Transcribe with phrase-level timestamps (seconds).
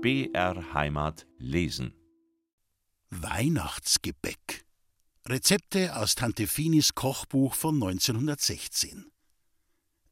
[0.00, 1.92] BR Heimat lesen.
[3.10, 4.64] Weihnachtsgebäck.
[5.26, 9.10] Rezepte aus Tante Finis Kochbuch von 1916.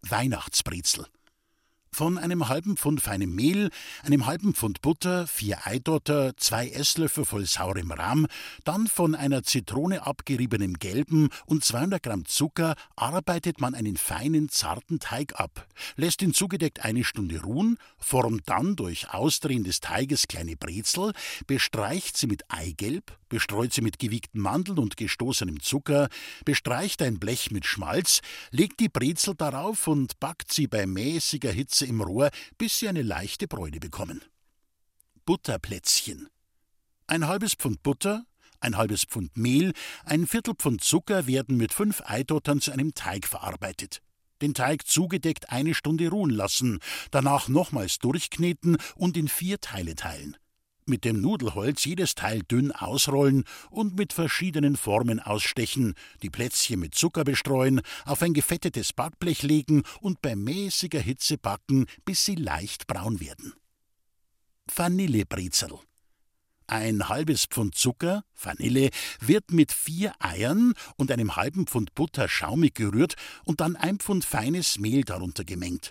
[0.03, 1.07] Weihnachtsbrezel.
[1.97, 3.71] Von einem halben Pfund feinem Mehl,
[4.03, 8.27] einem halben Pfund Butter, vier Eidotter, zwei Esslöffel voll saurem Rahm,
[8.65, 15.01] dann von einer Zitrone abgeriebenem Gelben und 200 Gramm Zucker arbeitet man einen feinen, zarten
[15.01, 20.55] Teig ab, lässt ihn zugedeckt eine Stunde ruhen, formt dann durch Ausdrehen des Teiges kleine
[20.55, 21.15] Brezel,
[21.47, 26.09] bestreicht sie mit Eigelb, bestreut sie mit gewiegten Mandeln und gestoßenem Zucker,
[26.45, 28.20] bestreicht ein Blech mit Schmalz,
[28.51, 33.03] legt die Brezel darauf und backt sie bei mäßiger Hitze im Rohr, bis sie eine
[33.03, 34.23] leichte Bräune bekommen.
[35.25, 36.29] Butterplätzchen.
[37.07, 38.25] Ein halbes Pfund Butter,
[38.61, 39.73] ein halbes Pfund Mehl,
[40.05, 44.03] ein Viertelpfund Zucker werden mit fünf Eidottern zu einem Teig verarbeitet.
[44.43, 50.37] Den Teig zugedeckt eine Stunde ruhen lassen, danach nochmals durchkneten und in vier Teile teilen.
[50.89, 56.95] Mit dem Nudelholz jedes Teil dünn ausrollen und mit verschiedenen Formen ausstechen, die Plätzchen mit
[56.95, 62.87] Zucker bestreuen, auf ein gefettetes Backblech legen und bei mäßiger Hitze backen, bis sie leicht
[62.87, 63.55] braun werden.
[64.73, 65.73] Vanillebrezel.
[66.69, 68.91] Ein halbes Pfund Zucker, Vanille,
[69.21, 74.25] wird mit vier Eiern und einem halben Pfund Butter schaumig gerührt und dann ein Pfund
[74.25, 75.91] feines Mehl darunter gemengt.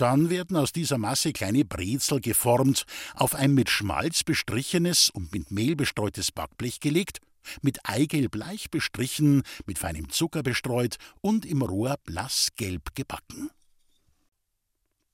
[0.00, 5.50] Dann werden aus dieser Masse kleine Brezel geformt, auf ein mit Schmalz bestrichenes und mit
[5.50, 7.18] Mehl bestreutes Backblech gelegt,
[7.60, 13.50] mit Eigelb leicht bestrichen, mit feinem Zucker bestreut und im Rohr blassgelb gebacken.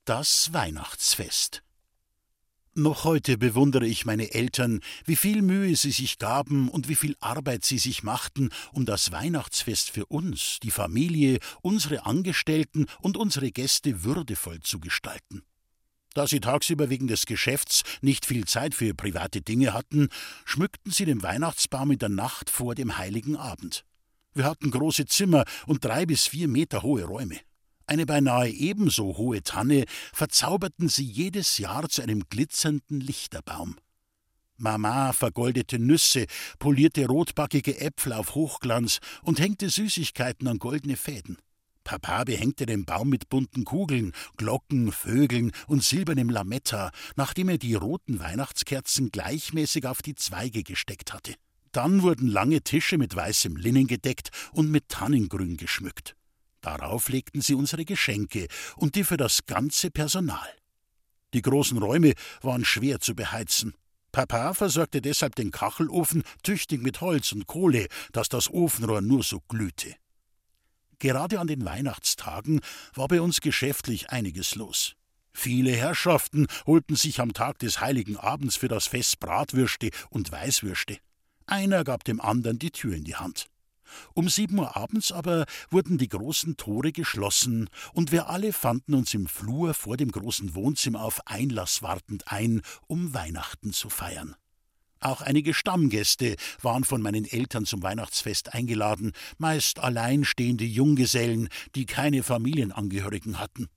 [0.05, 1.63] Das Weihnachtsfest
[2.77, 7.15] noch heute bewundere ich meine Eltern, wie viel Mühe sie sich gaben und wie viel
[7.19, 13.51] Arbeit sie sich machten, um das Weihnachtsfest für uns, die Familie, unsere Angestellten und unsere
[13.51, 15.43] Gäste würdevoll zu gestalten.
[16.13, 20.09] Da sie tagsüber wegen des Geschäfts nicht viel Zeit für private Dinge hatten,
[20.45, 23.85] schmückten sie den Weihnachtsbaum in der Nacht vor dem heiligen Abend.
[24.33, 27.39] Wir hatten große Zimmer und drei bis vier Meter hohe Räume
[27.87, 33.77] eine beinahe ebenso hohe Tanne verzauberten sie jedes Jahr zu einem glitzernden Lichterbaum.
[34.57, 36.25] Mama vergoldete Nüsse,
[36.59, 41.37] polierte rotbackige Äpfel auf Hochglanz und hängte Süßigkeiten an goldene Fäden.
[41.83, 47.75] Papa behängte den Baum mit bunten Kugeln, Glocken, Vögeln und silbernem Lametta, nachdem er die
[47.75, 51.35] roten Weihnachtskerzen gleichmäßig auf die Zweige gesteckt hatte.
[51.71, 56.17] Dann wurden lange Tische mit weißem Linnen gedeckt und mit Tannengrün geschmückt.
[56.67, 60.49] Darauf legten sie unsere Geschenke und die für das ganze Personal.
[61.33, 63.73] Die großen Räume waren schwer zu beheizen.
[64.11, 69.39] Papa versorgte deshalb den Kachelofen tüchtig mit Holz und Kohle, dass das Ofenrohr nur so
[69.47, 69.95] glühte.
[70.99, 72.59] Gerade an den Weihnachtstagen
[72.93, 74.95] war bei uns geschäftlich einiges los.
[75.31, 80.97] Viele Herrschaften holten sich am Tag des heiligen Abends für das Fest Bratwürste und Weißwürste.
[81.45, 83.47] Einer gab dem anderen die Tür in die Hand.
[84.13, 89.13] Um sieben Uhr abends aber wurden die großen Tore geschlossen, und wir alle fanden uns
[89.13, 94.35] im Flur vor dem großen Wohnzimmer auf Einlass wartend ein, um Weihnachten zu feiern.
[94.99, 102.23] Auch einige Stammgäste waren von meinen Eltern zum Weihnachtsfest eingeladen, meist alleinstehende Junggesellen, die keine
[102.23, 103.67] Familienangehörigen hatten.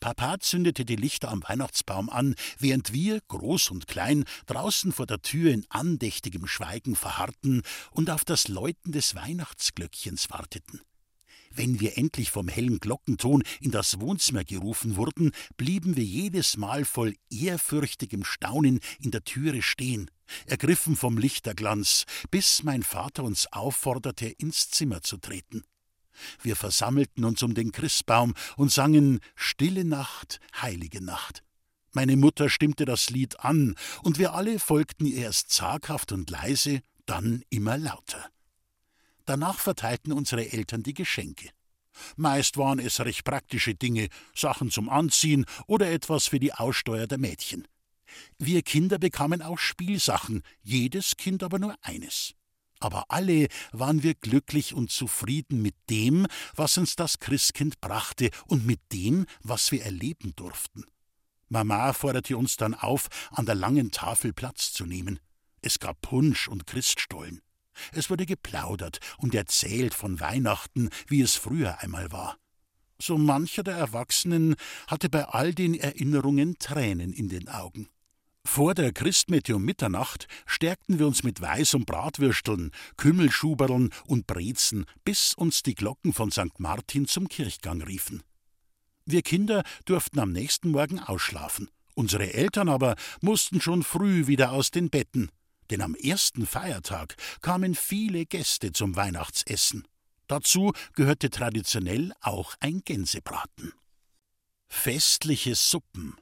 [0.00, 5.20] Papa zündete die Lichter am Weihnachtsbaum an, während wir, groß und klein, draußen vor der
[5.20, 10.80] Tür in andächtigem Schweigen verharrten und auf das Läuten des Weihnachtsglöckchens warteten.
[11.52, 16.84] Wenn wir endlich vom hellen Glockenton in das Wohnzimmer gerufen wurden, blieben wir jedes Mal
[16.84, 20.10] voll ehrfürchtigem Staunen in der Türe stehen,
[20.46, 25.64] ergriffen vom Lichterglanz, bis mein Vater uns aufforderte, ins Zimmer zu treten.
[26.42, 31.42] Wir versammelten uns um den Christbaum und sangen Stille Nacht, heilige Nacht.
[31.92, 36.80] Meine Mutter stimmte das Lied an, und wir alle folgten ihr erst zaghaft und leise,
[37.06, 38.30] dann immer lauter.
[39.24, 41.50] Danach verteilten unsere Eltern die Geschenke.
[42.16, 47.18] Meist waren es recht praktische Dinge, Sachen zum Anziehen oder etwas für die Aussteuer der
[47.18, 47.66] Mädchen.
[48.38, 52.34] Wir Kinder bekamen auch Spielsachen, jedes Kind aber nur eines
[52.80, 58.66] aber alle waren wir glücklich und zufrieden mit dem, was uns das Christkind brachte und
[58.66, 60.84] mit dem, was wir erleben durften.
[61.48, 65.18] Mama forderte uns dann auf, an der langen Tafel Platz zu nehmen.
[65.62, 67.40] Es gab Punsch und Christstollen.
[67.92, 72.36] Es wurde geplaudert und erzählt von Weihnachten, wie es früher einmal war.
[73.00, 74.56] So mancher der Erwachsenen
[74.86, 77.88] hatte bei all den Erinnerungen Tränen in den Augen.
[78.44, 84.86] Vor der Christmette um Mitternacht stärkten wir uns mit Weiß- und Bratwürsteln, Kümmelschuberln und Brezen,
[85.04, 86.58] bis uns die Glocken von St.
[86.58, 88.22] Martin zum Kirchgang riefen.
[89.04, 91.68] Wir Kinder durften am nächsten Morgen ausschlafen,
[92.00, 95.30] Unsere Eltern aber mussten schon früh wieder aus den Betten,
[95.68, 99.86] denn am ersten Feiertag kamen viele Gäste zum Weihnachtsessen.
[100.26, 103.74] Dazu gehörte traditionell auch ein Gänsebraten.
[104.68, 106.16] Festliche Suppen.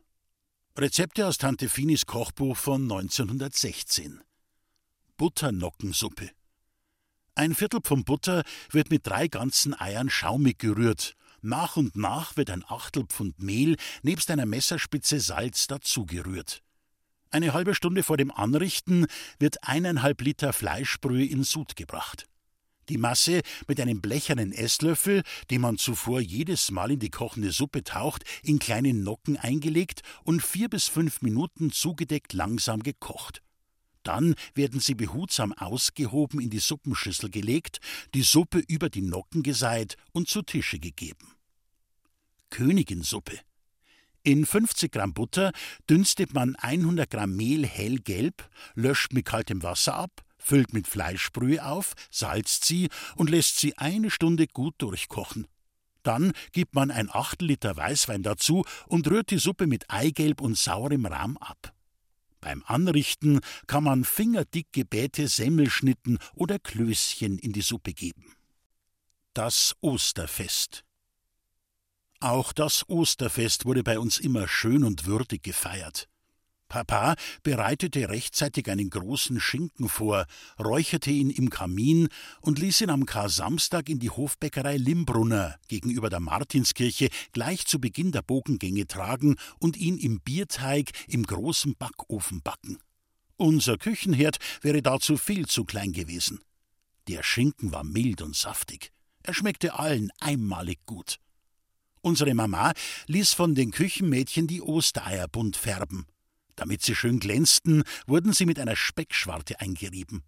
[0.80, 4.20] Rezepte aus Tante Finis Kochbuch von 1916.
[5.16, 6.30] Butternockensuppe.
[7.34, 11.16] Ein Viertel Pfund Butter wird mit drei ganzen Eiern schaumig gerührt.
[11.42, 16.62] Nach und nach wird ein Achtel Pfund Mehl nebst einer Messerspitze Salz dazugerührt.
[17.30, 19.08] Eine halbe Stunde vor dem Anrichten
[19.40, 22.28] wird eineinhalb Liter Fleischbrühe in Sud gebracht.
[22.88, 27.84] Die Masse mit einem blechernen Esslöffel, den man zuvor jedes Mal in die kochende Suppe
[27.84, 33.42] taucht, in kleine Nocken eingelegt und vier bis fünf Minuten zugedeckt langsam gekocht.
[34.02, 37.80] Dann werden sie behutsam ausgehoben in die Suppenschüssel gelegt,
[38.14, 41.34] die Suppe über die Nocken geseit und zu Tische gegeben.
[42.48, 43.38] Königinsuppe.
[44.22, 45.52] In 50 Gramm Butter
[45.90, 51.92] dünstet man 100 Gramm Mehl hellgelb, löscht mit kaltem Wasser ab, füllt mit Fleischbrühe auf,
[52.10, 55.46] salzt sie und lässt sie eine Stunde gut durchkochen.
[56.02, 60.56] Dann gibt man ein Achtel Liter Weißwein dazu und rührt die Suppe mit Eigelb und
[60.56, 61.74] saurem Rahm ab.
[62.40, 68.32] Beim Anrichten kann man fingerdick gebähte Semmelschnitten oder Klößchen in die Suppe geben.
[69.34, 70.84] Das Osterfest.
[72.20, 76.08] Auch das Osterfest wurde bei uns immer schön und würdig gefeiert.
[76.68, 80.26] Papa bereitete rechtzeitig einen großen Schinken vor,
[80.58, 82.08] räucherte ihn im Kamin
[82.40, 88.12] und ließ ihn am Kar-Samstag in die Hofbäckerei Limbrunner gegenüber der Martinskirche gleich zu Beginn
[88.12, 92.78] der Bogengänge tragen und ihn im Bierteig im großen Backofen backen.
[93.36, 96.40] Unser Küchenherd wäre dazu viel zu klein gewesen.
[97.06, 98.92] Der Schinken war mild und saftig.
[99.22, 101.18] Er schmeckte allen einmalig gut.
[102.00, 102.72] Unsere Mama
[103.06, 106.06] ließ von den Küchenmädchen die Ostereier bunt färben.
[106.58, 110.24] Damit sie schön glänzten, wurden sie mit einer Speckschwarte eingerieben.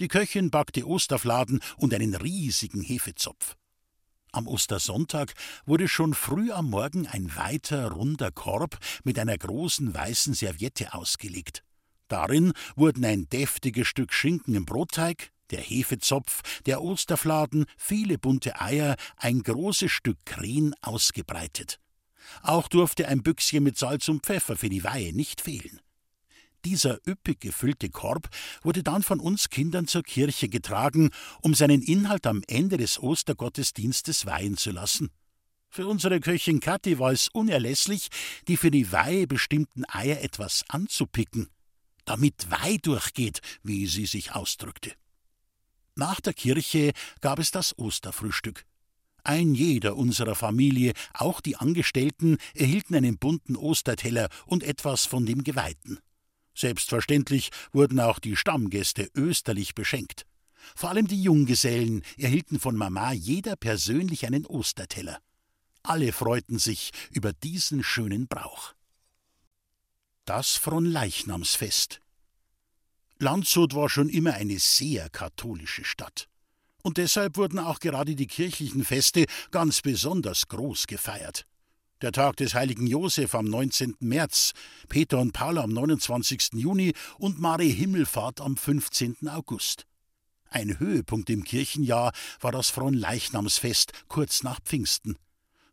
[0.00, 3.54] Die Köchin backte Osterfladen und einen riesigen Hefezopf.
[4.32, 5.34] Am Ostersonntag
[5.66, 11.62] wurde schon früh am Morgen ein weiter, runder Korb mit einer großen weißen Serviette ausgelegt.
[12.08, 18.96] Darin wurden ein deftiges Stück Schinken im Brotteig, der Hefezopf, der Osterfladen, viele bunte Eier,
[19.18, 21.78] ein großes Stück Kren ausgebreitet.
[22.42, 25.80] Auch durfte ein Büchschen mit Salz und Pfeffer für die Weihe nicht fehlen.
[26.64, 28.28] Dieser üppig gefüllte Korb
[28.62, 31.10] wurde dann von uns Kindern zur Kirche getragen,
[31.42, 35.10] um seinen Inhalt am Ende des Ostergottesdienstes weihen zu lassen.
[35.68, 38.08] Für unsere Köchin Kathi war es unerlässlich,
[38.48, 41.50] die für die Weihe bestimmten Eier etwas anzupicken,
[42.04, 44.92] damit Weih durchgeht, wie sie sich ausdrückte.
[45.96, 48.64] Nach der Kirche gab es das Osterfrühstück.
[49.26, 55.42] Ein jeder unserer Familie, auch die Angestellten, erhielten einen bunten Osterteller und etwas von dem
[55.42, 55.98] Geweihten.
[56.54, 60.26] Selbstverständlich wurden auch die Stammgäste österlich beschenkt.
[60.76, 65.18] Vor allem die Junggesellen erhielten von Mama jeder persönlich einen Osterteller.
[65.82, 68.74] Alle freuten sich über diesen schönen Brauch.
[70.26, 72.00] Das Fronleichnamsfest.
[73.18, 76.28] Landshut war schon immer eine sehr katholische Stadt
[76.84, 81.46] und deshalb wurden auch gerade die kirchlichen Feste ganz besonders groß gefeiert.
[82.02, 83.96] Der Tag des heiligen Josef am 19.
[84.00, 84.52] März,
[84.88, 86.50] Peter und Paul am 29.
[86.52, 89.28] Juni und Mare Himmelfahrt am 15.
[89.28, 89.86] August.
[90.50, 95.16] Ein Höhepunkt im Kirchenjahr war das Fronleichnamsfest kurz nach Pfingsten.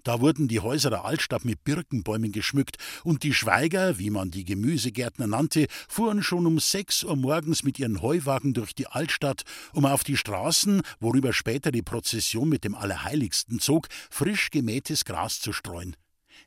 [0.03, 4.45] Da wurden die Häuser der Altstadt mit Birkenbäumen geschmückt, und die Schweiger, wie man die
[4.45, 9.43] Gemüsegärtner nannte, fuhren schon um sechs Uhr morgens mit ihren Heuwagen durch die Altstadt,
[9.73, 15.39] um auf die Straßen, worüber später die Prozession mit dem Allerheiligsten zog, frisch gemähtes Gras
[15.39, 15.95] zu streuen.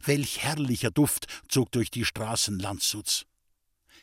[0.02, 3.26] Welch herrlicher Duft zog durch die Straßen Landshuts.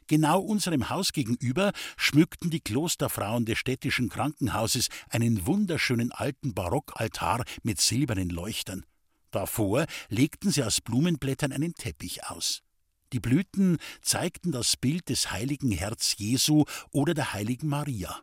[0.08, 7.79] Genau unserem Haus gegenüber schmückten die Klosterfrauen des städtischen Krankenhauses einen wunderschönen alten Barockaltar mit
[7.79, 8.86] silbernen Leuchtern.
[9.31, 12.61] Davor legten sie aus Blumenblättern einen Teppich aus.
[13.13, 18.21] Die Blüten zeigten das Bild des heiligen Herz Jesu oder der heiligen Maria.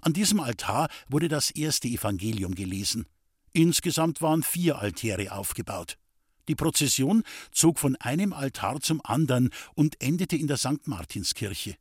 [0.00, 3.06] An diesem Altar wurde das erste Evangelium gelesen.
[3.52, 5.96] Insgesamt waren vier Altäre aufgebaut.
[6.48, 10.86] Die Prozession zog von einem Altar zum anderen und endete in der St.
[10.86, 11.76] Martinskirche.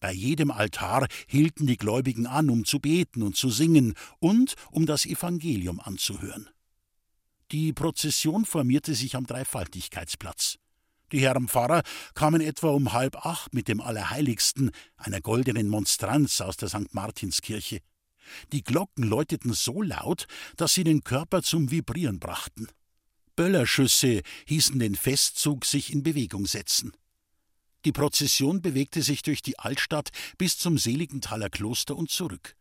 [0.00, 4.86] Bei jedem Altar hielten die Gläubigen an, um zu beten und zu singen und um
[4.86, 6.48] das Evangelium anzuhören.
[7.52, 10.58] Die Prozession formierte sich am Dreifaltigkeitsplatz.
[11.10, 11.82] Die Herren Pfarrer
[12.14, 16.94] kamen etwa um halb acht mit dem Allerheiligsten, einer goldenen Monstranz aus der St.
[16.94, 17.80] Martinskirche.
[18.52, 20.26] Die Glocken läuteten so laut,
[20.56, 22.68] dass sie den Körper zum Vibrieren brachten.
[23.34, 26.92] Böllerschüsse hießen den Festzug sich in Bewegung setzen.
[27.84, 32.54] Die Prozession bewegte sich durch die Altstadt bis zum Seligenthaler Kloster und zurück.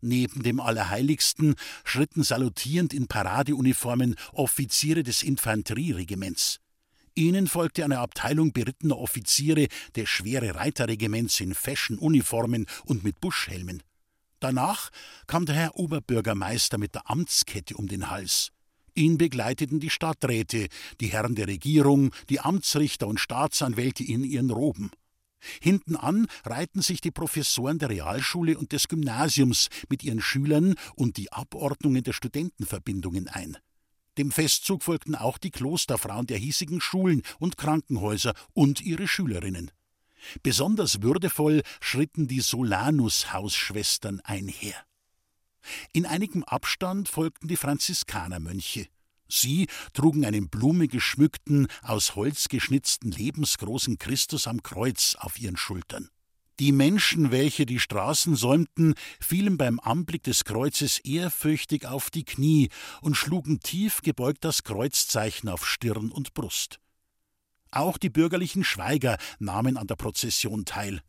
[0.00, 6.60] Neben dem Allerheiligsten schritten salutierend in Paradeuniformen Offiziere des Infanterieregiments.
[7.14, 13.82] Ihnen folgte eine Abteilung berittener Offiziere des schwere Reiterregiments in Fashion-Uniformen und mit Buschhelmen.
[14.38, 14.90] Danach
[15.26, 18.52] kam der Herr Oberbürgermeister mit der Amtskette um den Hals.
[18.94, 20.68] Ihn begleiteten die Stadträte,
[21.00, 24.90] die Herren der Regierung, die Amtsrichter und Staatsanwälte in ihren Roben.
[25.60, 31.16] Hinten an reihten sich die Professoren der Realschule und des Gymnasiums mit ihren Schülern und
[31.16, 33.56] die Abordnungen der Studentenverbindungen ein.
[34.18, 39.70] Dem Festzug folgten auch die Klosterfrauen der hiesigen Schulen und Krankenhäuser und ihre Schülerinnen.
[40.42, 44.74] Besonders würdevoll schritten die Solanus-Hausschwestern einher.
[45.92, 48.86] In einigem Abstand folgten die Franziskanermönche.
[49.28, 56.08] Sie trugen einen blumegeschmückten, aus Holz geschnitzten lebensgroßen Christus am Kreuz auf ihren Schultern.
[56.58, 62.70] Die Menschen, welche die Straßen säumten, fielen beim Anblick des Kreuzes ehrfürchtig auf die Knie
[63.02, 66.80] und schlugen tief gebeugt das Kreuzzeichen auf Stirn und Brust.
[67.70, 71.02] Auch die bürgerlichen Schweiger nahmen an der Prozession teil.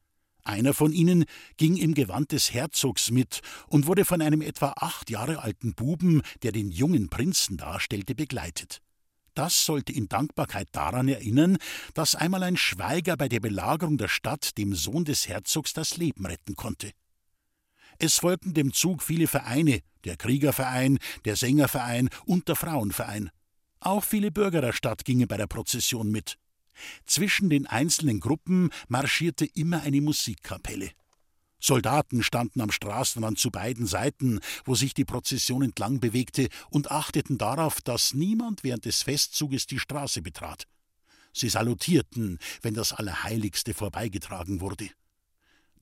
[0.47, 1.25] Einer von ihnen
[1.57, 6.21] ging im Gewand des Herzogs mit und wurde von einem etwa acht Jahre alten Buben,
[6.41, 8.81] der den jungen Prinzen darstellte, begleitet.
[9.33, 11.57] Das sollte in Dankbarkeit daran erinnern,
[11.93, 16.25] dass einmal ein Schweiger bei der Belagerung der Stadt dem Sohn des Herzogs das Leben
[16.25, 16.91] retten konnte.
[17.99, 23.31] Es folgten dem Zug viele Vereine, der Kriegerverein, der Sängerverein und der Frauenverein.
[23.81, 26.37] Auch viele Bürger der Stadt gingen bei der Prozession mit.
[27.05, 30.91] Zwischen den einzelnen Gruppen marschierte immer eine Musikkapelle.
[31.59, 37.37] Soldaten standen am Straßenrand zu beiden Seiten, wo sich die Prozession entlang bewegte, und achteten
[37.37, 40.67] darauf, dass niemand während des Festzuges die Straße betrat.
[41.33, 44.89] Sie salutierten, wenn das Allerheiligste vorbeigetragen wurde.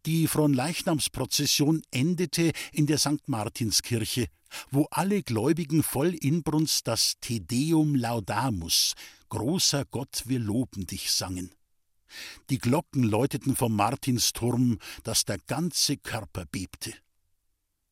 [0.06, 3.28] Die Fronleichnamsprozession endete in der St.
[3.28, 4.28] Martinskirche,
[4.70, 8.94] wo alle Gläubigen voll Inbrunst das Te Deum Laudamus,
[9.30, 11.50] großer Gott, wir loben dich, sangen.
[12.52, 16.94] Die Glocken läuteten vom Martinsturm, dass der ganze Körper bebte.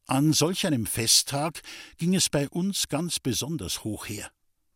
[0.05, 1.61] An solch einem Festtag
[1.97, 4.29] ging es bei uns ganz besonders hoch her.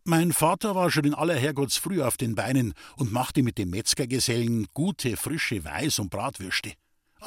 [0.05, 4.65] Mein Vater war schon in aller Herrgottsfrüh auf den Beinen und machte mit dem Metzgergesellen
[4.73, 6.73] gute, frische Weiß- und Bratwürste.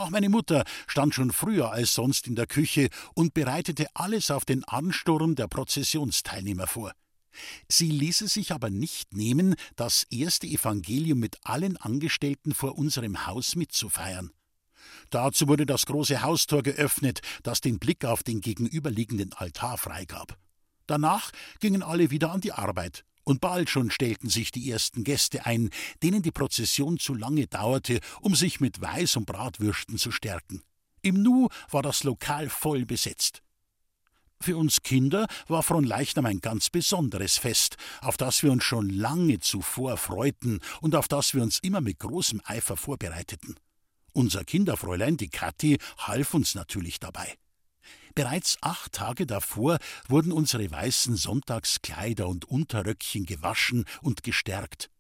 [0.01, 4.47] Auch meine Mutter stand schon früher als sonst in der Küche und bereitete alles auf
[4.47, 6.93] den Ansturm der Prozessionsteilnehmer vor.
[7.69, 13.57] Sie ließe sich aber nicht nehmen, das erste Evangelium mit allen Angestellten vor unserem Haus
[13.57, 14.31] mitzufeiern.
[15.11, 20.39] Dazu wurde das große Haustor geöffnet, das den Blick auf den gegenüberliegenden Altar freigab.
[20.87, 21.31] Danach
[21.61, 23.05] gingen alle wieder an die Arbeit.
[23.31, 25.71] Und bald schon stellten sich die ersten Gäste ein,
[26.03, 30.65] denen die Prozession zu lange dauerte, um sich mit Weiß- und Bratwürsten zu stärken.
[31.01, 33.45] Im Nu war das Lokal voll besetzt.
[34.41, 39.39] Für uns Kinder war Fronleichnam ein ganz besonderes Fest, auf das wir uns schon lange
[39.39, 43.55] zuvor freuten und auf das wir uns immer mit großem Eifer vorbereiteten.
[44.13, 47.37] Unser Kinderfräulein, die Kathi, half uns natürlich dabei.
[48.15, 49.79] Bereits acht Tage davor
[50.09, 54.91] wurden unsere weißen Sonntagskleider und Unterröckchen gewaschen und gestärkt.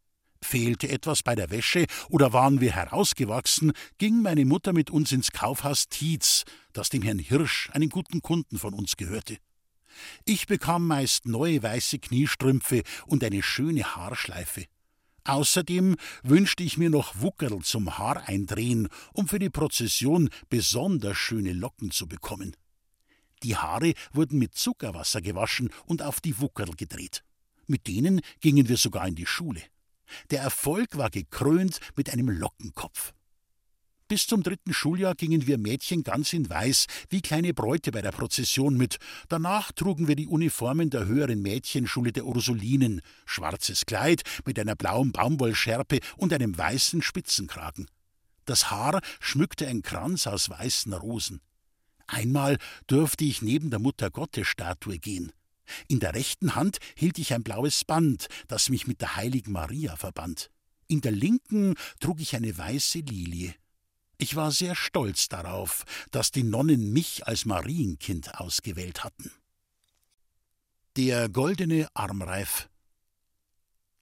[0.43, 5.33] Fehlte etwas bei der Wäsche oder waren wir herausgewachsen, ging meine Mutter mit uns ins
[5.33, 9.37] Kaufhaus Tietz, das dem Herrn Hirsch, einen guten Kunden von uns, gehörte.
[10.25, 14.65] Ich bekam meist neue weiße Kniestrümpfe und eine schöne Haarschleife.
[15.25, 21.91] Außerdem wünschte ich mir noch Wuckerl zum Haareindrehen, um für die Prozession besonders schöne Locken
[21.91, 22.57] zu bekommen.
[23.43, 27.25] Die Haare wurden mit Zuckerwasser gewaschen und auf die Wuckerl gedreht.
[27.67, 29.63] Mit denen gingen wir sogar in die Schule.
[30.31, 33.13] Der Erfolg war gekrönt mit einem Lockenkopf.
[34.11, 38.11] Bis zum dritten Schuljahr gingen wir Mädchen ganz in Weiß wie kleine Bräute bei der
[38.11, 38.99] Prozession mit.
[39.29, 45.13] Danach trugen wir die Uniformen der höheren Mädchenschule der Ursulinen, schwarzes Kleid mit einer blauen
[45.13, 47.87] Baumwollschärpe und einem weißen Spitzenkragen.
[48.47, 51.41] Das Haar schmückte ein Kranz aus weißen Rosen.
[52.13, 55.33] Einmal durfte ich neben der Mutter-Gottes-Statue gehen.
[55.87, 59.95] In der rechten Hand hielt ich ein blaues Band, das mich mit der heiligen Maria
[59.95, 60.51] verband.
[60.89, 63.55] In der linken trug ich eine weiße Lilie.
[64.19, 69.31] Ich war sehr stolz darauf, dass die Nonnen mich als Marienkind ausgewählt hatten.
[70.97, 72.69] Der goldene Armreif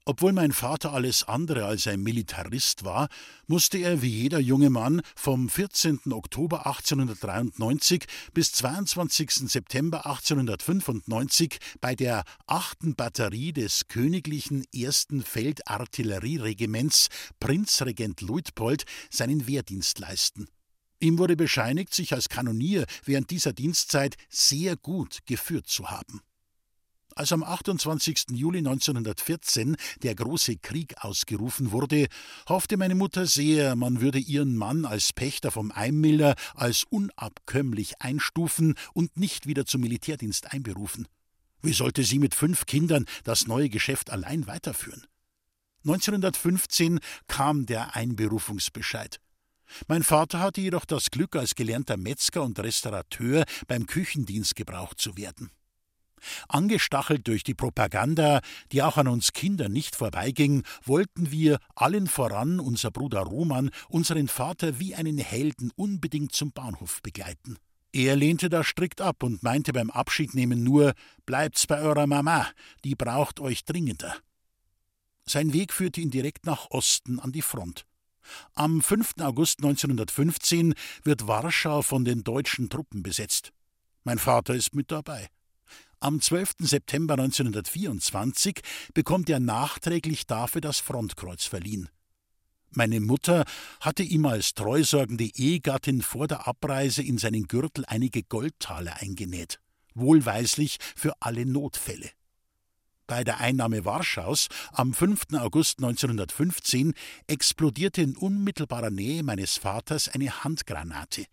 [0.09, 3.11] Obwohl mein Vater alles andere als ein Militarist war,
[3.47, 6.01] musste er wie jeder junge Mann vom 14.
[6.13, 9.51] Oktober 1893 bis 22.
[9.51, 12.97] September 1895 bei der 8.
[12.97, 15.09] Batterie des Königlichen 1.
[15.23, 20.49] Feldartillerieregiments Prinzregent Luitpold seinen Wehrdienst leisten.
[21.01, 26.23] Ihm wurde bescheinigt, sich als Kanonier während dieser Dienstzeit sehr gut geführt zu haben.
[27.19, 28.27] Als am 28.
[28.31, 32.07] Juli 1914 der große Krieg ausgerufen wurde,
[32.49, 38.77] hoffte meine Mutter sehr, man würde ihren Mann als Pächter vom Einmiller als unabkömmlich einstufen
[38.93, 41.09] und nicht wieder zum Militärdienst einberufen.
[41.61, 45.05] Wie sollte sie mit fünf Kindern das neue Geschäft allein weiterführen?
[45.87, 49.19] 1915 kam der Einberufungsbescheid.
[49.89, 55.17] Mein Vater hatte jedoch das Glück, als gelernter Metzger und Restaurateur beim Küchendienst gebraucht zu
[55.17, 55.51] werden.
[56.49, 58.41] Angestachelt durch die Propaganda,
[58.73, 64.29] die auch an uns Kindern nicht vorbeiging, wollten wir, allen voran unser Bruder Roman, unseren
[64.29, 67.57] Vater wie einen Helden unbedingt zum Bahnhof begleiten.
[67.93, 70.93] Er lehnte das strikt ab und meinte beim Abschiednehmen nur:
[71.25, 72.47] Bleibt's bei eurer Mama,
[72.85, 74.15] die braucht euch dringender.
[75.27, 77.85] Sein Weg führte ihn direkt nach Osten an die Front.
[78.55, 79.15] Am 5.
[79.21, 83.53] August 1915 wird Warschau von den deutschen Truppen besetzt.
[84.05, 85.29] Mein Vater ist mit dabei.
[86.01, 86.55] Am 12.
[86.61, 88.61] September 1924
[88.95, 91.89] bekommt er nachträglich dafür das Frontkreuz verliehen.
[92.71, 93.45] Meine Mutter
[93.81, 99.59] hatte ihm als treusorgende Ehegattin vor der Abreise in seinen Gürtel einige Goldtaler eingenäht,
[99.95, 102.11] wohlweislich für alle Notfälle.
[103.09, 105.33] Bei der Einnahme Warschaus am 5.
[105.33, 106.95] August 1915
[107.27, 111.25] explodierte in unmittelbarer Nähe meines Vaters eine Handgranate.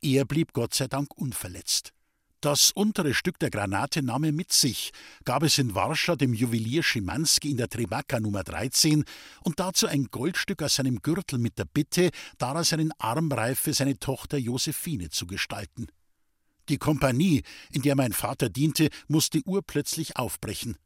[0.00, 1.92] Er blieb Gott sei Dank unverletzt.
[2.40, 4.92] Das untere Stück der Granate nahm er mit sich,
[5.24, 9.04] gab es in Warschau dem Juwelier Schimanski in der Trebaka Nummer 13
[9.42, 13.98] und dazu ein Goldstück aus seinem Gürtel mit der Bitte, daraus einen Armreif für seine
[13.98, 15.88] Tochter Josephine zu gestalten.
[16.68, 17.42] Die Kompanie,
[17.72, 20.76] in der mein Vater diente, musste urplötzlich aufbrechen.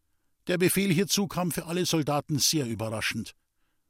[0.46, 3.34] Der Befehl hierzu kam für alle Soldaten sehr überraschend.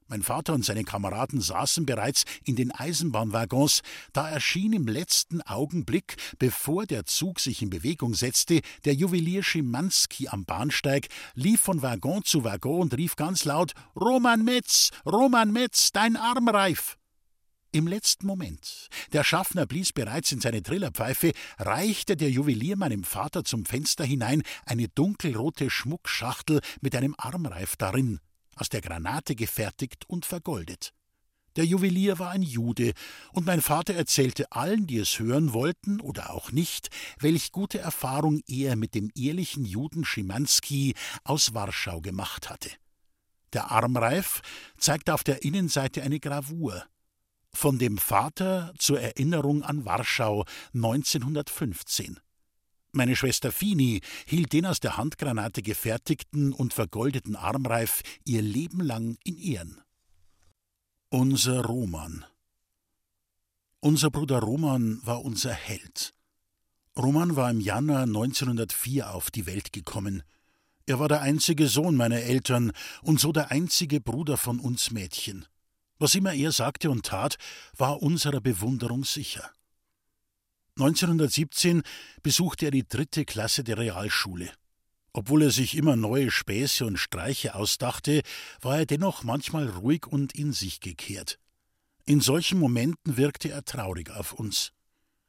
[0.09, 6.17] Mein Vater und seine Kameraden saßen bereits in den Eisenbahnwaggons, da erschien im letzten Augenblick,
[6.39, 12.25] bevor der Zug sich in Bewegung setzte, der Juwelier Schimanski am Bahnsteig, lief von Waggon
[12.25, 16.99] zu Waggon und rief ganz laut Roman Metz, Roman Metz, dein Armreif.
[17.75, 23.45] Im letzten Moment, der Schaffner blies bereits in seine Trillerpfeife, reichte der Juwelier meinem Vater
[23.45, 28.21] zum Fenster hinein eine dunkelrote Schmuckschachtel mit einem Armreif darin
[28.57, 30.93] aus der Granate gefertigt und vergoldet.
[31.57, 32.93] Der Juwelier war ein Jude,
[33.33, 36.89] und mein Vater erzählte allen, die es hören wollten oder auch nicht,
[37.19, 42.71] welch gute Erfahrung er mit dem ehrlichen Juden Schimanski aus Warschau gemacht hatte.
[43.53, 44.41] Der Armreif
[44.79, 46.87] zeigt auf der Innenseite eine Gravur.
[47.53, 52.19] Von dem Vater zur Erinnerung an Warschau 1915.
[52.95, 59.17] Meine Schwester Fini hielt den aus der Handgranate gefertigten und vergoldeten Armreif ihr Leben lang
[59.25, 59.81] in Ehren.
[61.09, 62.27] Unser Roman.
[63.81, 66.15] Unser Bruder Roman war unser Held.
[66.95, 70.23] Roman war im Januar 1904 auf die Welt gekommen.
[70.85, 75.47] Er war der einzige Sohn meiner Eltern und so der einzige Bruder von uns Mädchen.
[75.99, 77.39] Was immer er sagte und tat,
[77.75, 79.51] war unserer Bewunderung sicher.
[80.83, 81.83] 1917
[82.23, 84.51] besuchte er die dritte Klasse der Realschule.
[85.13, 88.23] Obwohl er sich immer neue Späße und Streiche ausdachte,
[88.61, 91.39] war er dennoch manchmal ruhig und in sich gekehrt.
[92.05, 94.73] In solchen Momenten wirkte er traurig auf uns.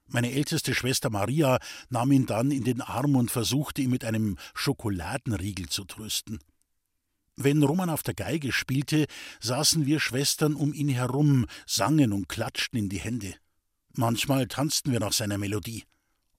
[0.07, 4.37] Meine älteste Schwester Maria nahm ihn dann in den Arm und versuchte ihn mit einem
[4.55, 6.39] Schokoladenriegel zu trösten.
[7.35, 9.05] Wenn Roman auf der Geige spielte,
[9.39, 13.35] saßen wir Schwestern um ihn herum, sangen und klatschten in die Hände.
[13.95, 15.83] Manchmal tanzten wir nach seiner Melodie.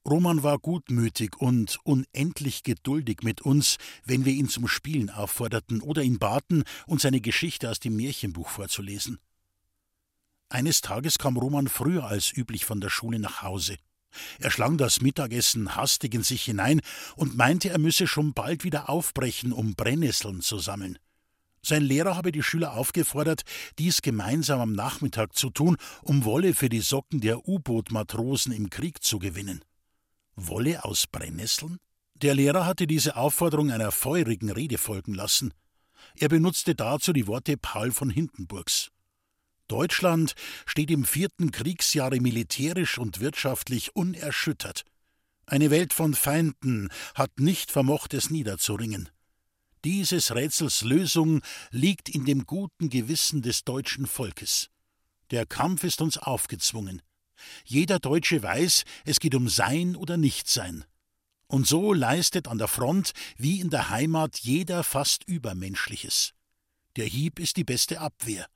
[0.06, 6.02] Roman war gutmütig und unendlich geduldig mit uns, wenn wir ihn zum Spielen aufforderten oder
[6.02, 9.18] ihn baten, uns eine Geschichte aus dem Märchenbuch vorzulesen.
[10.50, 13.78] Eines Tages kam Roman früher als üblich von der Schule nach Hause.
[14.38, 16.80] Er schlang das Mittagessen hastig in sich hinein
[17.16, 20.98] und meinte, er müsse schon bald wieder aufbrechen, um Brennnesseln zu sammeln.
[21.66, 23.42] Sein Lehrer habe die Schüler aufgefordert,
[23.78, 29.02] dies gemeinsam am Nachmittag zu tun, um Wolle für die Socken der U-Boot-Matrosen im Krieg
[29.02, 29.64] zu gewinnen.
[30.36, 31.78] Wolle aus Brennnesseln?
[32.16, 35.54] Der Lehrer hatte diese Aufforderung einer feurigen Rede folgen lassen.
[36.18, 38.90] Er benutzte dazu die Worte Paul von Hindenburgs.
[39.66, 40.34] Deutschland
[40.66, 44.84] steht im vierten Kriegsjahre militärisch und wirtschaftlich unerschüttert.
[45.46, 49.08] Eine Welt von Feinden hat nicht vermocht, es niederzuringen.
[49.84, 54.70] Dieses Rätsels Lösung liegt in dem guten Gewissen des deutschen Volkes.
[55.30, 57.02] Der Kampf ist uns aufgezwungen.
[57.66, 60.86] Jeder Deutsche weiß, es geht um Sein oder Nichtsein.
[61.48, 66.32] Und so leistet an der Front wie in der Heimat jeder fast Übermenschliches.
[66.96, 68.46] Der Hieb ist die beste Abwehr.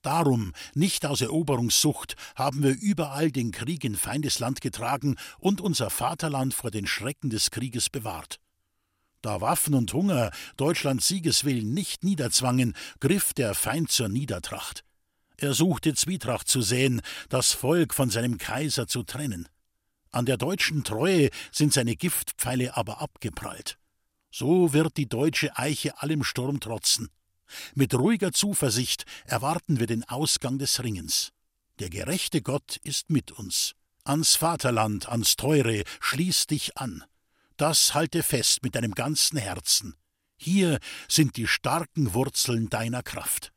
[0.00, 6.54] Darum, nicht aus Eroberungssucht, haben wir überall den Krieg in Feindesland getragen und unser Vaterland
[6.54, 8.40] vor den Schrecken des Krieges bewahrt.
[9.20, 14.84] Da Waffen und Hunger Deutschlands Siegeswillen nicht niederzwangen, griff der Feind zur Niedertracht.
[15.36, 19.48] Er suchte Zwietracht zu säen, das Volk von seinem Kaiser zu trennen.
[20.10, 23.78] An der deutschen Treue sind seine Giftpfeile aber abgeprallt.
[24.30, 27.08] So wird die deutsche Eiche allem Sturm trotzen.
[27.74, 31.30] Mit ruhiger Zuversicht erwarten wir den Ausgang des Ringens.
[31.78, 33.74] Der gerechte Gott ist mit uns.
[34.04, 37.04] Ans Vaterland, ans Teure, schließ dich an.
[37.58, 39.96] Das halte fest mit deinem ganzen Herzen.
[40.36, 43.52] Hier sind die starken Wurzeln deiner Kraft.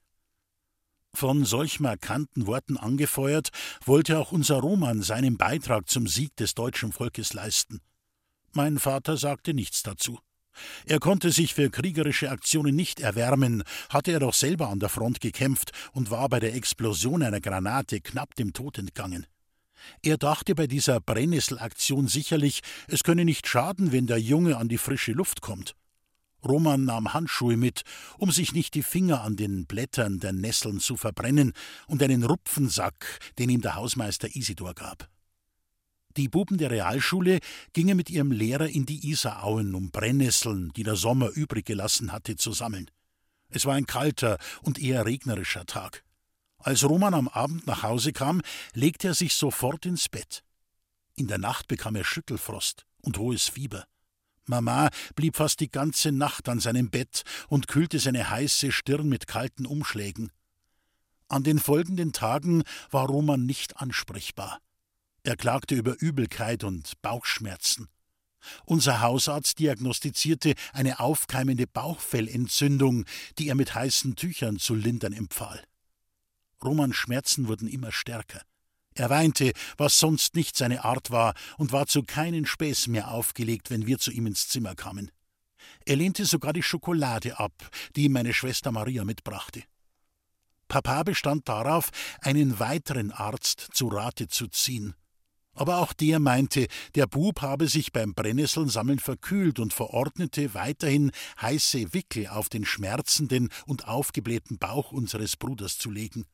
[1.14, 3.50] Von solch markanten Worten angefeuert,
[3.86, 7.80] wollte auch unser Roman seinen Beitrag zum Sieg des deutschen Volkes leisten.
[8.54, 10.20] Mein Vater sagte nichts dazu.
[10.88, 15.22] Er konnte sich für kriegerische Aktionen nicht erwärmen, hatte er doch selber an der Front
[15.22, 19.28] gekämpft und war bei der Explosion einer Granate knapp dem Tod entgangen.
[20.02, 24.78] Er dachte bei dieser Brennnesselaktion sicherlich, es könne nicht schaden, wenn der Junge an die
[24.78, 25.76] frische Luft kommt.
[26.44, 27.84] Roman nahm Handschuhe mit,
[28.18, 31.54] um sich nicht die Finger an den Blättern der Nesseln zu verbrennen,
[31.88, 35.08] und einen Rupfensack, den ihm der Hausmeister Isidor gab.
[36.18, 37.40] Die Buben der Realschule
[37.74, 42.36] gingen mit ihrem Lehrer in die Isarauen, um Brennnesseln, die der Sommer übrig gelassen hatte,
[42.36, 42.90] zu sammeln.
[43.50, 46.04] Es war ein kalter und eher regnerischer Tag.
[46.64, 48.42] Als Roman am Abend nach Hause kam,
[48.74, 50.44] legte er sich sofort ins Bett.
[51.16, 53.86] In der Nacht bekam er Schüttelfrost und hohes Fieber.
[54.46, 59.28] Mama blieb fast die ganze Nacht an seinem Bett und kühlte seine heiße Stirn mit
[59.28, 60.32] kalten Umschlägen.
[61.28, 64.60] An den folgenden Tagen war Roman nicht ansprechbar.
[65.24, 67.88] Er klagte über Übelkeit und Bauchschmerzen.
[68.66, 73.06] Unser Hausarzt diagnostizierte eine aufkeimende Bauchfellentzündung,
[73.38, 75.64] die er mit heißen Tüchern zu lindern empfahl.
[76.64, 78.42] Romans Schmerzen wurden immer stärker.
[78.94, 83.70] Er weinte, was sonst nicht seine Art war, und war zu keinen Späßen mehr aufgelegt,
[83.70, 85.12] wenn wir zu ihm ins Zimmer kamen.
[85.86, 87.54] Er lehnte sogar die Schokolade ab,
[87.96, 89.64] die ihm meine Schwester Maria mitbrachte.
[90.68, 91.90] Papa bestand darauf,
[92.22, 94.96] einen weiteren Arzt zu Rate zu ziehen.
[95.54, 101.94] Aber auch der meinte, der Bub habe sich beim Brennnesselnsammeln verkühlt und verordnete weiterhin heiße
[101.94, 106.26] Wickel auf den schmerzenden und aufgeblähten Bauch unseres Bruders zu legen.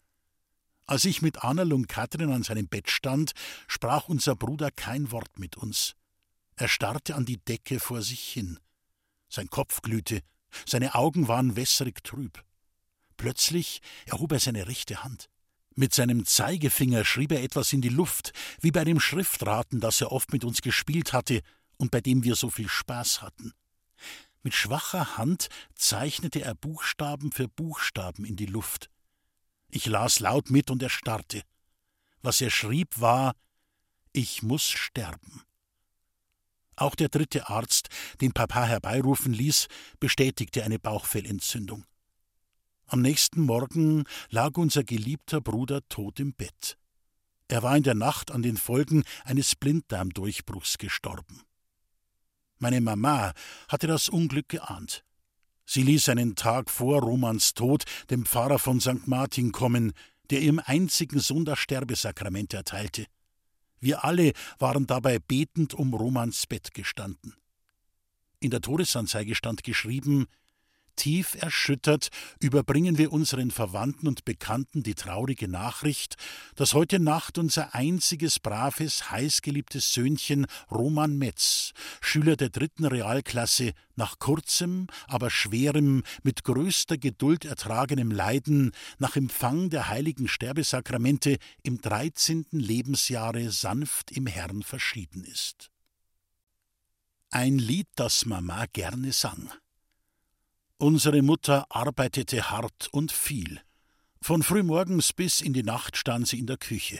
[0.87, 3.33] Als ich mit Annel und Katrin an seinem Bett stand,
[3.67, 5.95] sprach unser Bruder kein Wort mit uns.
[6.55, 8.57] Er starrte an die Decke vor sich hin.
[9.27, 10.21] Sein Kopf glühte,
[10.65, 12.41] seine Augen waren wässrig trüb.
[13.17, 15.29] Plötzlich erhob er seine rechte Hand.
[15.75, 20.13] Mit seinem Zeigefinger schrieb er etwas in die Luft, wie bei dem Schriftraten, das er
[20.13, 21.41] oft mit uns gespielt hatte
[21.75, 23.53] und bei dem wir so viel Spaß hatten.
[24.41, 28.89] Mit schwacher Hand zeichnete er Buchstaben für Buchstaben in die Luft.
[29.69, 31.41] Ich las laut mit und erstarrte.
[32.21, 33.33] Was er schrieb war
[34.13, 35.43] Ich muss sterben.
[36.75, 37.89] Auch der dritte Arzt,
[38.21, 39.67] den Papa herbeirufen ließ,
[39.99, 41.85] bestätigte eine Bauchfellentzündung.
[42.85, 46.77] Am nächsten Morgen lag unser geliebter Bruder tot im Bett.
[47.47, 51.43] Er war in der Nacht an den Folgen eines Blinddarmdurchbruchs gestorben.
[52.59, 53.33] Meine Mama
[53.67, 55.03] hatte das Unglück geahnt.
[55.69, 59.05] Sie ließ einen Tag vor Romans Tod den Pfarrer von St.
[59.05, 59.91] Martin kommen,
[60.29, 63.05] der ihrem einzigen Sohn das Sterbesakrament erteilte.
[63.81, 67.35] Wir alle waren dabei betend um Romans Bett gestanden.
[68.39, 70.27] In der Todesanzeige stand geschrieben
[70.97, 72.09] Tief erschüttert
[72.41, 76.17] überbringen wir unseren Verwandten und Bekannten die traurige Nachricht,
[76.55, 84.19] dass heute Nacht unser einziges braves, heißgeliebtes Söhnchen Roman Metz, Schüler der dritten Realklasse, nach
[84.19, 92.59] kurzem, aber schwerem, mit größter Geduld ertragenem Leiden, nach Empfang der heiligen Sterbesakramente im dreizehnten
[92.59, 95.71] Lebensjahre sanft im Herrn verschieden ist.
[97.29, 99.51] Ein Lied, das Mama gerne sang.
[100.79, 103.59] Unsere Mutter arbeitete hart und viel.
[104.21, 106.99] Von frühmorgens bis in die Nacht stand sie in der Küche.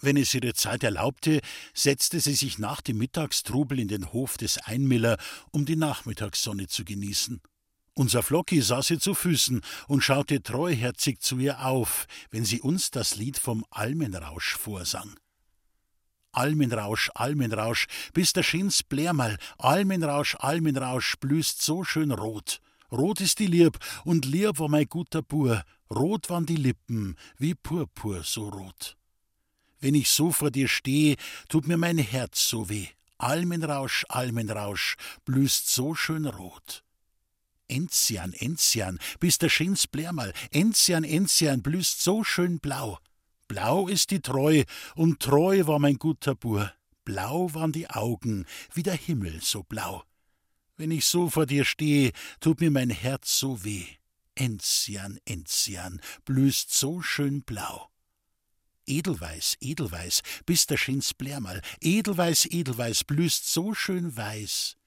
[0.00, 1.40] Wenn es ihre Zeit erlaubte,
[1.72, 5.16] setzte sie sich nach dem Mittagstrubel in den Hof des Einmiller,
[5.50, 7.40] um die Nachmittagssonne zu genießen.
[7.94, 12.90] Unser Flocki saß ihr zu Füßen und schaute treuherzig zu ihr auf, wenn sie uns
[12.90, 15.18] das Lied vom Almenrausch vorsang.
[16.32, 23.46] Almenrausch, Almenrausch, bis der Schins Blärmal, Almenrausch, Almenrausch, blüßt so schön rot Rot ist die
[23.46, 28.96] Lieb, und lieb war mein guter Bur, rot waren die Lippen, wie Purpur so rot.
[29.78, 31.16] Wenn ich so vor dir steh,
[31.48, 32.88] tut mir mein Herz so weh.
[33.16, 36.82] Almenrausch, Almenrausch, blühst so schön rot.
[37.68, 42.98] Enzian, Enzian, bist der schönst Blärmal, Enzian, Enzian, blühst so schön blau.
[43.46, 44.64] Blau ist die Treu,
[44.96, 46.72] und treu war mein guter Bur.
[47.04, 50.02] Blau waren die Augen, wie der Himmel so blau.
[50.80, 53.84] Wenn ich so vor dir stehe, tut mir mein Herz so weh.
[54.34, 57.90] Enzian, Enzian, blühst so schön blau.
[58.86, 64.78] Edelweiß, Edelweiß, bist der schönst Blärmal, Edelweiß, Edelweiß, blühst so schön weiß.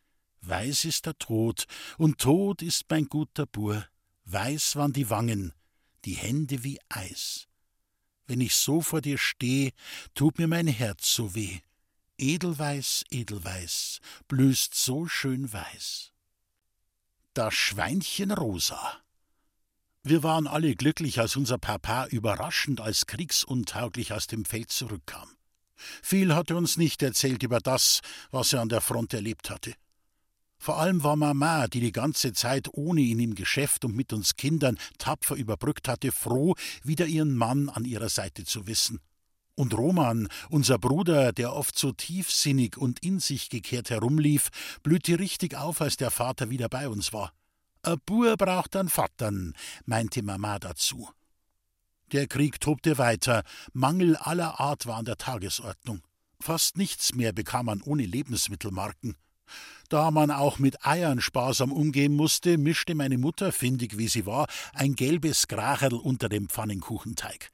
[0.41, 1.67] Weiß ist der Tod,
[1.99, 3.88] und tot ist mein guter Bur.
[4.25, 5.53] Weiß waren die Wangen,
[6.06, 7.47] die Hände wie Eis.
[8.25, 9.73] Wenn ich so vor dir steh,
[10.15, 11.60] tut mir mein Herz so weh.
[12.17, 16.12] Edelweiß, Edelweiß, blühst so schön weiß.
[17.34, 18.99] Das Schweinchen Rosa.
[20.04, 25.30] Wir waren alle glücklich, als unser Papa überraschend als kriegsuntauglich aus dem Feld zurückkam.
[26.02, 29.73] Viel hatte uns nicht erzählt über das, was er an der Front erlebt hatte.
[30.58, 34.36] Vor allem war Mama, die die ganze Zeit ohne ihn im Geschäft und mit uns
[34.36, 39.02] Kindern tapfer überbrückt hatte, froh, wieder ihren Mann an ihrer Seite zu wissen.
[39.55, 44.49] Und Roman, unser Bruder, der oft so tiefsinnig und in sich gekehrt herumlief,
[44.81, 47.33] blühte richtig auf, als der Vater wieder bei uns war.
[47.83, 49.53] A Bur braucht einen Vatern,
[49.85, 51.09] meinte Mama dazu.
[52.11, 56.01] Der Krieg tobte weiter, Mangel aller Art war an der Tagesordnung.
[56.39, 59.15] Fast nichts mehr bekam man ohne Lebensmittelmarken.
[59.89, 64.47] Da man auch mit Eiern sparsam umgehen musste, mischte meine Mutter, findig wie sie war,
[64.73, 67.51] ein gelbes Gracherl unter dem Pfannenkuchenteig.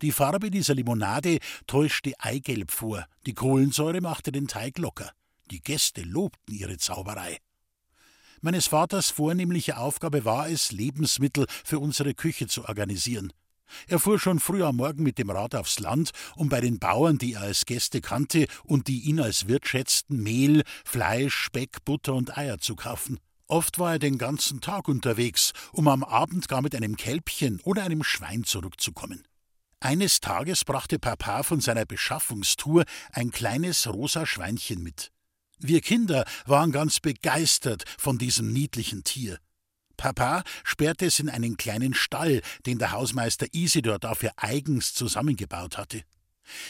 [0.00, 5.10] Die Farbe dieser Limonade täuschte Eigelb vor, die Kohlensäure machte den Teig locker.
[5.50, 7.38] Die Gäste lobten ihre Zauberei.
[8.40, 13.32] Meines Vaters vornehmliche Aufgabe war es, Lebensmittel für unsere Küche zu organisieren.
[13.88, 17.18] Er fuhr schon früh am Morgen mit dem Rad aufs Land, um bei den Bauern,
[17.18, 22.14] die er als Gäste kannte und die ihn als Wirt schätzten, Mehl, Fleisch, Speck, Butter
[22.14, 23.18] und Eier zu kaufen.
[23.48, 27.82] Oft war er den ganzen Tag unterwegs, um am Abend gar mit einem Kälbchen oder
[27.82, 29.26] einem Schwein zurückzukommen.
[29.80, 35.12] Eines Tages brachte Papa von seiner Beschaffungstour ein kleines rosa Schweinchen mit.
[35.60, 39.38] Wir Kinder waren ganz begeistert von diesem niedlichen Tier.
[39.96, 46.02] Papa sperrte es in einen kleinen Stall, den der Hausmeister Isidor dafür eigens zusammengebaut hatte.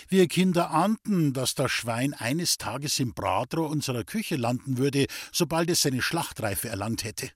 [0.09, 5.71] Wir Kinder ahnten, dass das Schwein eines Tages im Bratrohr unserer Küche landen würde, sobald
[5.71, 7.31] es seine Schlachtreife erlangt hätte.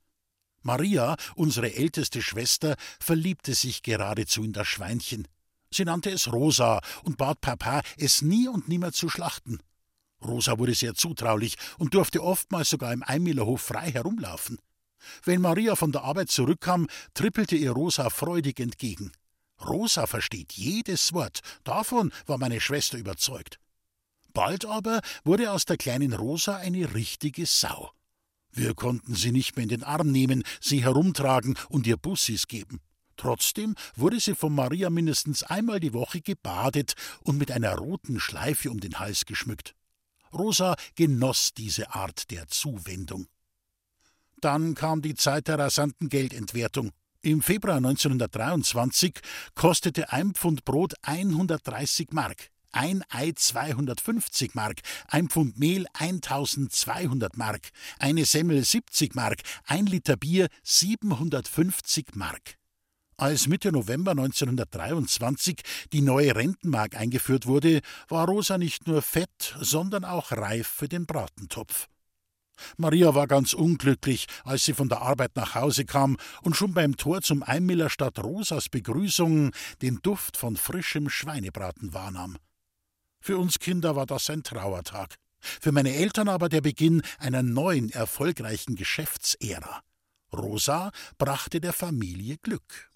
[0.61, 5.27] Maria, unsere älteste Schwester, verliebte sich geradezu in das Schweinchen.
[5.73, 9.59] Sie nannte es Rosa und bat Papa, es nie und nimmer zu schlachten.
[10.25, 14.59] Rosa wurde sehr zutraulich und durfte oftmals sogar im Einmillerhof frei herumlaufen.
[15.25, 19.11] Wenn Maria von der Arbeit zurückkam, trippelte ihr Rosa freudig entgegen.
[19.65, 23.59] Rosa versteht jedes Wort, davon war meine Schwester überzeugt.
[24.33, 27.91] Bald aber wurde aus der kleinen Rosa eine richtige Sau.
[28.51, 32.81] Wir konnten sie nicht mehr in den Arm nehmen, sie herumtragen und ihr Bussis geben.
[33.17, 38.71] Trotzdem wurde sie von Maria mindestens einmal die Woche gebadet und mit einer roten Schleife
[38.71, 39.75] um den Hals geschmückt.
[40.33, 43.27] Rosa genoss diese Art der Zuwendung.
[44.41, 46.91] Dann kam die Zeit der rasanten Geldentwertung.
[47.21, 49.21] Im Februar 1923
[49.55, 57.71] kostete ein Pfund Brot 130 Mark, ein Ei 250 Mark, ein Pfund Mehl 1200 Mark,
[58.01, 62.57] eine Semmel 70 Mark, ein Liter Bier 750 Mark.
[63.23, 65.61] Als Mitte November 1923
[65.93, 71.07] die neue Rentenmark eingeführt wurde, war Rosa nicht nur fett, sondern auch reif für den
[71.07, 71.87] Bratentopf.
[72.79, 76.97] Maria war ganz unglücklich, als sie von der Arbeit nach Hause kam und schon beim
[76.97, 82.39] Tor zum Einmiller statt Rosas Begrüßung den Duft von frischem Schweinebraten wahrnahm.
[83.21, 87.91] Für uns Kinder war das ein Trauertag, für meine Eltern aber der Beginn einer neuen,
[87.91, 89.81] erfolgreichen Geschäftsära.
[90.37, 92.92] Rosa brachte der Familie Glück.